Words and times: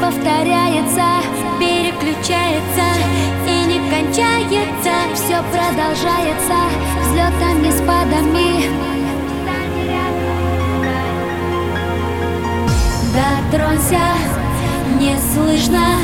Повторяется, 0.00 1.06
переключается 1.58 2.86
и 3.46 3.64
не 3.66 3.78
кончается. 3.90 4.92
Все 5.14 5.42
продолжается 5.52 6.56
взлетами, 7.02 7.70
спадами. 7.70 8.90
Дотронься, 13.14 14.06
не 14.98 15.16
слышно, 15.18 15.96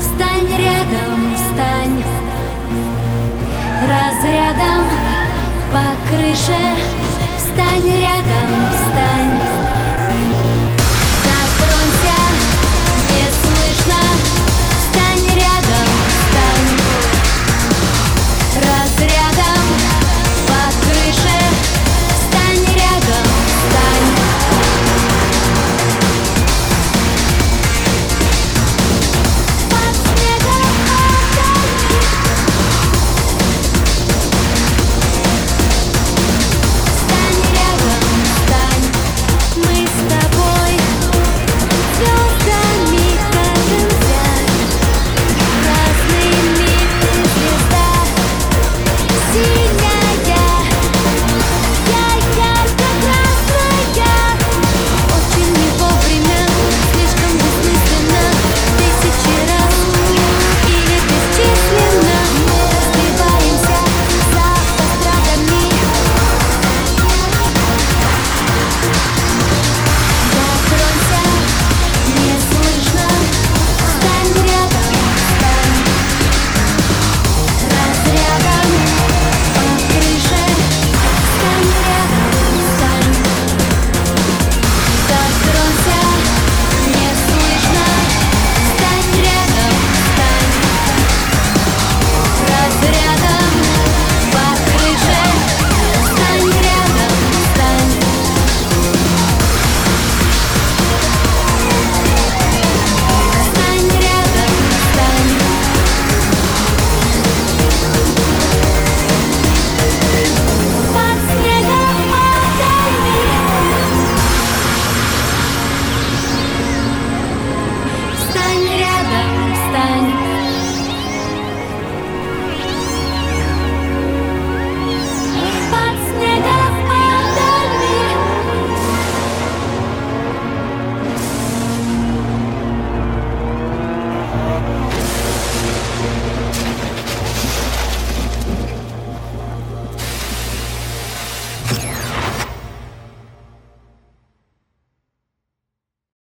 встань 0.00 0.48
рядом, 0.58 1.33